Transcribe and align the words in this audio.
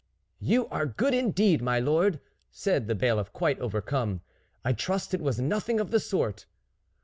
"You 0.51 0.67
are 0.69 0.87
good 0.87 1.13
indeed, 1.13 1.61
my 1.61 1.77
lord," 1.79 2.19
said 2.49 2.87
the 2.87 2.95
Bailiff 2.95 3.31
quite 3.33 3.59
overcome." 3.59 4.21
I 4.65 4.73
trust 4.73 5.13
it 5.13 5.21
was 5.21 5.39
nothing 5.39 5.79
of 5.79 5.91
the 5.91 5.99
sort." 5.99 6.47